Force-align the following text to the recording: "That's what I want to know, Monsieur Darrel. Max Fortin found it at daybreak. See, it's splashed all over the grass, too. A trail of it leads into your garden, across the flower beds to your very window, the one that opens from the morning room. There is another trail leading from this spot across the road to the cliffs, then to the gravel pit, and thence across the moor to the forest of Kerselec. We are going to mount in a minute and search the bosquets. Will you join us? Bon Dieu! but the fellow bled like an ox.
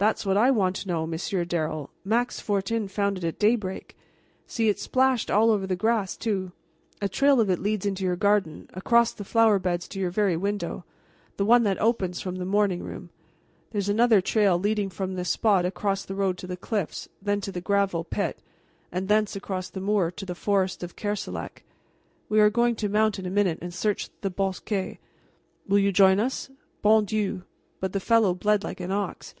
"That's 0.00 0.24
what 0.24 0.36
I 0.36 0.52
want 0.52 0.76
to 0.76 0.86
know, 0.88 1.08
Monsieur 1.08 1.44
Darrel. 1.44 1.90
Max 2.04 2.38
Fortin 2.38 2.86
found 2.86 3.18
it 3.18 3.24
at 3.24 3.40
daybreak. 3.40 3.96
See, 4.46 4.68
it's 4.68 4.82
splashed 4.82 5.28
all 5.28 5.50
over 5.50 5.66
the 5.66 5.74
grass, 5.74 6.16
too. 6.16 6.52
A 7.02 7.08
trail 7.08 7.40
of 7.40 7.50
it 7.50 7.58
leads 7.58 7.84
into 7.84 8.04
your 8.04 8.14
garden, 8.14 8.70
across 8.74 9.10
the 9.12 9.24
flower 9.24 9.58
beds 9.58 9.88
to 9.88 9.98
your 9.98 10.12
very 10.12 10.36
window, 10.36 10.84
the 11.36 11.44
one 11.44 11.64
that 11.64 11.80
opens 11.80 12.20
from 12.20 12.36
the 12.36 12.44
morning 12.44 12.80
room. 12.80 13.10
There 13.72 13.78
is 13.80 13.88
another 13.88 14.20
trail 14.20 14.56
leading 14.56 14.88
from 14.88 15.14
this 15.16 15.30
spot 15.30 15.64
across 15.66 16.04
the 16.04 16.14
road 16.14 16.38
to 16.38 16.46
the 16.46 16.56
cliffs, 16.56 17.08
then 17.20 17.40
to 17.40 17.50
the 17.50 17.60
gravel 17.60 18.04
pit, 18.04 18.40
and 18.92 19.08
thence 19.08 19.34
across 19.34 19.68
the 19.68 19.80
moor 19.80 20.12
to 20.12 20.24
the 20.24 20.36
forest 20.36 20.84
of 20.84 20.94
Kerselec. 20.94 21.64
We 22.28 22.38
are 22.38 22.50
going 22.50 22.76
to 22.76 22.88
mount 22.88 23.18
in 23.18 23.26
a 23.26 23.30
minute 23.30 23.58
and 23.60 23.74
search 23.74 24.10
the 24.20 24.30
bosquets. 24.30 24.98
Will 25.66 25.80
you 25.80 25.90
join 25.90 26.20
us? 26.20 26.50
Bon 26.82 27.04
Dieu! 27.04 27.42
but 27.80 27.92
the 27.92 27.98
fellow 27.98 28.32
bled 28.32 28.62
like 28.62 28.78
an 28.78 28.92
ox. 28.92 29.34